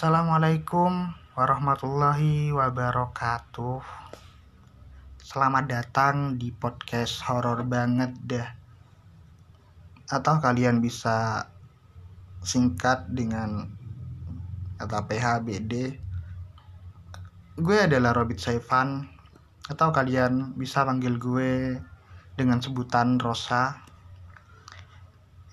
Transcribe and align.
Assalamualaikum 0.00 1.12
warahmatullahi 1.36 2.48
wabarakatuh. 2.56 3.84
Selamat 5.20 5.68
datang 5.68 6.40
di 6.40 6.48
podcast 6.56 7.20
horor 7.28 7.68
banget 7.68 8.16
dah 8.24 8.48
Atau 10.08 10.40
kalian 10.40 10.80
bisa 10.80 11.44
singkat 12.40 13.12
dengan 13.12 13.76
kata 14.80 15.04
PHBD 15.04 16.00
Gue 17.60 17.84
adalah 17.84 18.16
Robit 18.16 18.40
Saifan. 18.40 19.04
Atau 19.68 19.92
kalian 19.92 20.56
bisa 20.56 20.80
panggil 20.88 21.20
gue 21.20 21.76
dengan 22.40 22.64
sebutan 22.64 23.20
Rosa. 23.20 23.84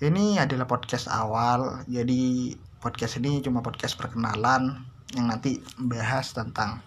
Ini 0.00 0.40
adalah 0.40 0.64
podcast 0.64 1.04
awal 1.12 1.84
Jadi 1.84 2.56
podcast 2.78 3.18
ini 3.18 3.42
cuma 3.42 3.58
podcast 3.58 3.98
perkenalan 3.98 4.86
yang 5.18 5.26
nanti 5.26 5.58
bahas 5.80 6.30
tentang 6.30 6.78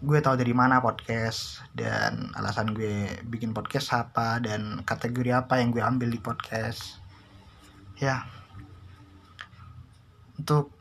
gue 0.00 0.16
tahu 0.16 0.32
dari 0.40 0.56
mana 0.56 0.80
podcast 0.80 1.60
dan 1.76 2.32
alasan 2.32 2.72
gue 2.72 3.20
bikin 3.28 3.52
podcast 3.52 3.92
apa 3.92 4.40
dan 4.40 4.80
kategori 4.88 5.44
apa 5.44 5.60
yang 5.60 5.68
gue 5.68 5.84
ambil 5.84 6.08
di 6.08 6.16
podcast. 6.16 6.96
Ya. 8.00 8.24
Untuk 10.40 10.72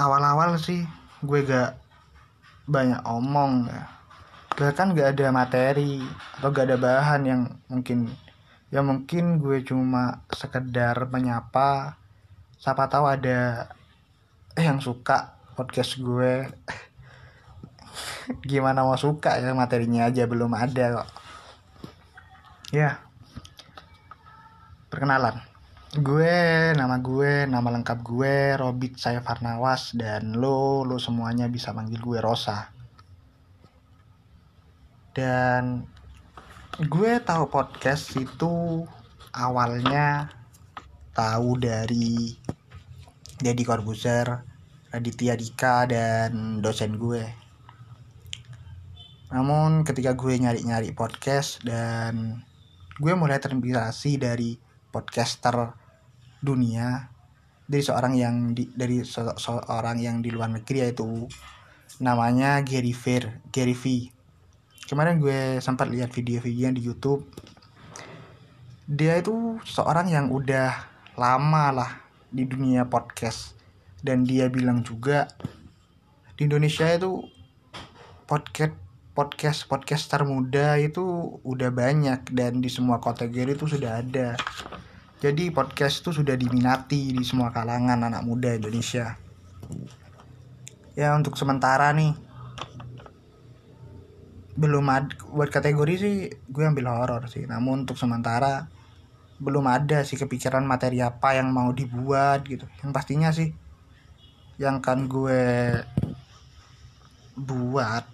awal-awal 0.00 0.56
sih 0.56 0.88
gue 1.20 1.40
gak 1.44 1.76
banyak 2.64 3.04
omong 3.04 3.68
ya. 3.68 3.84
Bahkan 4.56 4.96
gak 4.96 5.12
ada 5.12 5.28
materi 5.28 6.00
atau 6.40 6.48
gak 6.48 6.72
ada 6.72 6.80
bahan 6.80 7.22
yang 7.28 7.42
mungkin 7.68 8.08
ya 8.72 8.80
mungkin 8.80 9.44
gue 9.44 9.60
cuma 9.60 10.24
sekedar 10.32 11.04
menyapa 11.12 12.00
siapa 12.62 12.86
tahu 12.86 13.10
ada 13.10 13.66
yang 14.54 14.78
suka 14.78 15.34
podcast 15.58 15.98
gue. 15.98 16.46
Gimana 18.50 18.86
mau 18.86 18.94
suka 18.94 19.42
ya 19.42 19.50
materinya 19.50 20.06
aja 20.06 20.30
belum 20.30 20.54
ada 20.54 21.02
kok. 21.02 21.08
Ya. 22.70 23.02
Perkenalan. 24.94 25.42
Gue 25.98 26.70
nama 26.78 27.02
gue 27.02 27.50
nama 27.50 27.66
lengkap 27.66 27.98
gue 28.00 28.54
Robit 28.54 28.94
saya 28.94 29.18
Farnawas 29.20 29.98
dan 29.98 30.38
lo 30.38 30.86
lo 30.86 31.02
semuanya 31.02 31.50
bisa 31.50 31.74
manggil 31.74 31.98
gue 31.98 32.22
Rosa. 32.22 32.70
Dan 35.10 35.82
gue 36.78 37.12
tahu 37.26 37.50
podcast 37.50 38.14
itu 38.14 38.86
awalnya 39.34 40.30
tahu 41.12 41.60
dari 41.60 42.40
Deddy 43.42 43.66
Corbuzier, 43.66 44.46
Raditya 44.94 45.34
Dika, 45.34 45.90
dan 45.90 46.62
dosen 46.62 46.94
gue. 46.96 47.26
Namun 49.34 49.82
ketika 49.82 50.14
gue 50.14 50.38
nyari-nyari 50.38 50.94
podcast 50.94 51.58
dan 51.66 52.44
gue 53.00 53.12
mulai 53.18 53.42
terinspirasi 53.42 54.20
dari 54.20 54.54
podcaster 54.92 55.74
dunia 56.38 57.08
dari 57.64 57.80
seorang 57.80 58.12
yang 58.12 58.36
di, 58.52 58.68
dari 58.68 59.00
se 59.00 59.24
seorang 59.40 59.96
yang 59.96 60.20
di 60.20 60.28
luar 60.28 60.52
negeri 60.52 60.84
yaitu 60.84 61.24
namanya 62.04 62.60
Gary 62.60 62.92
V. 62.92 63.24
Gary 63.48 63.72
V. 63.72 64.12
Kemarin 64.84 65.16
gue 65.16 65.56
sempat 65.64 65.88
lihat 65.88 66.12
video-video 66.12 66.68
di 66.76 66.82
YouTube. 66.84 67.24
Dia 68.84 69.16
itu 69.16 69.56
seorang 69.64 70.12
yang 70.12 70.28
udah 70.28 70.76
lama 71.16 71.66
lah 71.72 72.01
di 72.32 72.48
dunia 72.48 72.88
podcast. 72.88 73.54
Dan 74.02 74.26
dia 74.26 74.50
bilang 74.50 74.82
juga 74.82 75.30
di 76.34 76.48
Indonesia 76.50 76.90
itu 76.90 77.22
podcast 78.26 78.74
podcast 79.12 79.68
podcaster 79.68 80.24
muda 80.24 80.80
itu 80.80 81.36
udah 81.44 81.68
banyak 81.68 82.32
dan 82.32 82.64
di 82.64 82.72
semua 82.72 82.96
kategori 82.96 83.60
itu 83.60 83.68
sudah 83.68 84.00
ada. 84.00 84.40
Jadi 85.20 85.52
podcast 85.52 86.02
itu 86.02 86.10
sudah 86.16 86.34
diminati 86.34 87.12
di 87.14 87.22
semua 87.22 87.52
kalangan 87.52 88.08
anak 88.08 88.24
muda 88.24 88.56
Indonesia. 88.56 89.20
Ya 90.96 91.12
untuk 91.14 91.36
sementara 91.36 91.92
nih 91.92 92.16
belum 94.52 94.84
ada 94.88 95.08
buat 95.32 95.48
kategori 95.48 95.94
sih 95.96 96.14
gue 96.48 96.64
ambil 96.64 96.88
horor 96.88 97.28
sih. 97.28 97.44
Namun 97.44 97.84
untuk 97.84 98.00
sementara 98.00 98.66
belum 99.42 99.66
ada 99.66 100.06
sih 100.06 100.14
kepikiran 100.14 100.62
materi 100.62 101.02
apa 101.02 101.34
yang 101.34 101.50
mau 101.50 101.74
dibuat 101.74 102.46
gitu. 102.46 102.62
Yang 102.78 102.90
pastinya 102.94 103.34
sih 103.34 103.50
yang 104.62 104.78
kan 104.78 105.10
gue 105.10 105.74
buat 107.34 108.06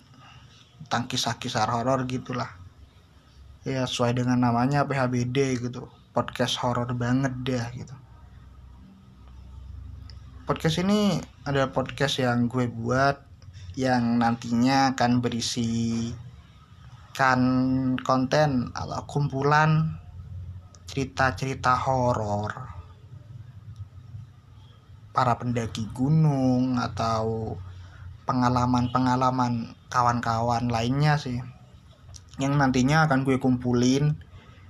tentang 0.89 1.05
kisah-kisah 1.05 1.69
horor 1.69 2.09
gitulah. 2.09 2.49
Ya 3.69 3.85
sesuai 3.85 4.17
dengan 4.17 4.41
namanya 4.41 4.89
PHBD 4.89 5.61
gitu. 5.61 5.93
Podcast 6.17 6.57
horor 6.65 6.89
banget 6.97 7.37
deh 7.45 7.67
gitu. 7.77 7.93
Podcast 10.49 10.81
ini 10.81 11.21
ada 11.45 11.69
podcast 11.69 12.25
yang 12.25 12.49
gue 12.49 12.73
buat 12.73 13.21
yang 13.77 14.17
nantinya 14.17 14.97
akan 14.97 15.21
berisi 15.21 16.09
kan 17.13 17.41
konten 18.01 18.73
atau 18.73 19.05
kumpulan 19.05 20.01
cerita-cerita 20.89 21.77
horor. 21.77 22.73
Para 25.13 25.37
pendaki 25.37 25.85
gunung 25.93 26.81
atau 26.81 27.55
pengalaman-pengalaman 28.25 29.73
kawan-kawan 29.93 30.69
lainnya 30.69 31.17
sih 31.17 31.41
yang 32.39 32.55
nantinya 32.55 33.05
akan 33.05 33.27
gue 33.27 33.37
kumpulin 33.43 34.15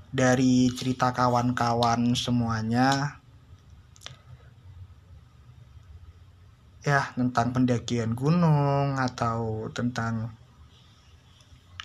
dari 0.08 0.72
cerita 0.72 1.12
kawan-kawan 1.12 2.16
semuanya. 2.16 3.20
Ya 6.80 7.12
tentang 7.12 7.52
pendakian 7.52 8.16
gunung 8.16 8.96
atau 8.96 9.68
tentang 9.76 10.32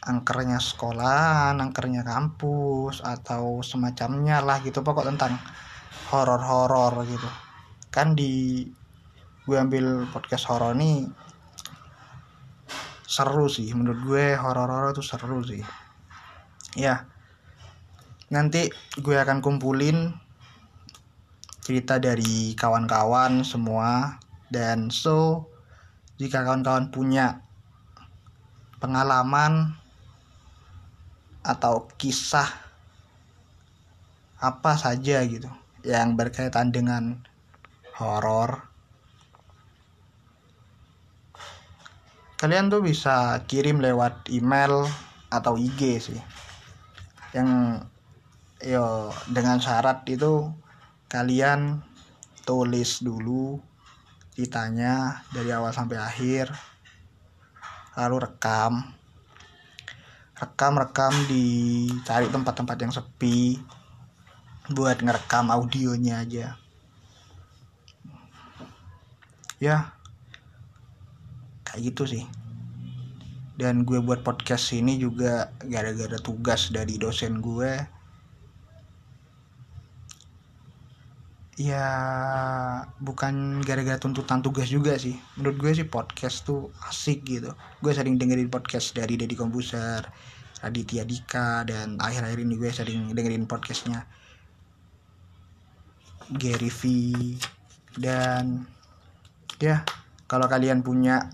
angkernya 0.03 0.59
sekolah, 0.59 1.55
angkernya 1.55 2.03
kampus 2.03 2.99
atau 3.03 3.63
semacamnya 3.63 4.43
lah 4.43 4.59
gitu 4.59 4.83
pokok 4.83 5.07
tentang 5.07 5.39
horor-horor 6.11 7.07
gitu. 7.07 7.29
Kan 7.87 8.13
di 8.15 8.67
gue 9.43 9.57
ambil 9.59 10.07
podcast 10.11 10.47
horor 10.47 10.71
nih 10.75 11.03
seru 13.03 13.45
sih 13.51 13.69
menurut 13.75 13.99
gue 14.03 14.25
horor-horor 14.35 14.95
itu 14.95 15.03
seru 15.03 15.39
sih. 15.43 15.63
Ya. 16.75 17.07
Nanti 18.33 18.67
gue 18.97 19.15
akan 19.19 19.39
kumpulin 19.45 20.15
cerita 21.63 21.95
dari 21.95 22.57
kawan-kawan 22.59 23.45
semua 23.47 24.19
dan 24.51 24.91
so 24.91 25.47
jika 26.19 26.43
kawan-kawan 26.43 26.91
punya 26.91 27.39
pengalaman 28.83 29.79
atau 31.43 31.91
kisah 31.99 32.47
apa 34.39 34.75
saja 34.79 35.23
gitu 35.27 35.51
yang 35.83 36.15
berkaitan 36.15 36.71
dengan 36.71 37.19
horor. 37.99 38.67
Kalian 42.39 42.67
tuh 42.67 42.83
bisa 42.83 43.39
kirim 43.47 43.79
lewat 43.79 44.27
email 44.31 44.87
atau 45.31 45.55
IG 45.55 45.99
sih. 45.99 46.21
Yang 47.31 47.83
yo 48.63 49.11
dengan 49.31 49.59
syarat 49.59 50.07
itu 50.07 50.47
kalian 51.11 51.83
tulis 52.47 53.03
dulu 53.03 53.59
ceritanya 54.35 55.23
dari 55.29 55.51
awal 55.51 55.75
sampai 55.75 55.99
akhir 55.99 56.49
lalu 57.95 58.23
rekam 58.23 58.81
rekam 60.43 60.75
rekam 60.75 61.13
di 61.31 61.87
cari 62.03 62.27
tempat-tempat 62.27 62.77
yang 62.83 62.91
sepi 62.91 63.57
buat 64.75 64.99
ngerekam 64.99 65.47
audionya 65.47 66.23
aja. 66.23 66.47
Ya 69.63 69.95
kayak 71.73 71.89
gitu 71.89 72.03
sih. 72.05 72.23
Dan 73.57 73.81
gue 73.81 73.97
buat 73.97 74.21
podcast 74.21 74.73
ini 74.77 75.01
juga 75.01 75.49
gara-gara 75.65 76.21
tugas 76.21 76.69
dari 76.69 77.01
dosen 77.01 77.41
gue 77.41 78.02
ya 81.53 81.85
bukan 82.97 83.61
gara-gara 83.61 84.01
tuntutan 84.01 84.41
tugas 84.41 84.69
juga 84.69 84.97
sih. 84.97 85.17
Menurut 85.37 85.57
gue 85.61 85.71
sih 85.83 85.87
podcast 85.87 86.45
tuh 86.45 86.73
asik 86.89 87.25
gitu. 87.25 87.53
Gue 87.79 87.93
sering 87.93 88.17
dengerin 88.17 88.49
podcast 88.49 88.93
dari 88.97 89.17
Deddy 89.17 89.37
Kompuser 89.37 90.05
Raditya 90.63 91.03
Dika 91.03 91.67
dan 91.67 91.99
akhir-akhir 91.99 92.39
ini 92.41 92.55
gue 92.55 92.71
sering 92.71 93.11
dengerin 93.13 93.45
podcastnya 93.45 94.07
Gary 96.33 96.71
V. 96.71 96.81
Dan 97.93 98.65
ya 99.61 99.85
kalau 100.25 100.49
kalian 100.49 100.81
punya 100.81 101.29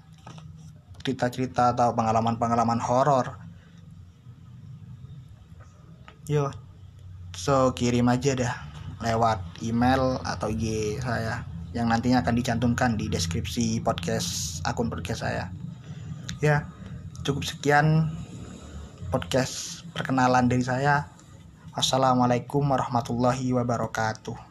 cerita-cerita 1.00 1.74
atau 1.74 1.96
pengalaman-pengalaman 1.96 2.84
horor 2.84 3.40
yo 6.30 6.54
so 7.34 7.74
kirim 7.74 8.06
aja 8.06 8.38
dah 8.38 8.69
lewat 9.00 9.40
email 9.64 10.20
atau 10.28 10.52
IG 10.52 11.00
saya 11.00 11.48
yang 11.72 11.88
nantinya 11.88 12.26
akan 12.26 12.36
dicantumkan 12.36 12.98
di 12.98 13.08
deskripsi 13.08 13.80
podcast 13.86 14.60
akun 14.66 14.90
podcast 14.90 15.24
saya. 15.24 15.54
Ya 16.44 16.68
cukup 17.24 17.46
sekian 17.46 18.12
podcast 19.14 19.86
perkenalan 19.94 20.50
dari 20.50 20.66
saya. 20.66 21.08
Wassalamualaikum 21.78 22.66
warahmatullahi 22.66 23.56
wabarakatuh 23.56 24.49